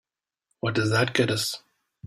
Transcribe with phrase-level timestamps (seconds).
[0.61, 1.61] What does that get us?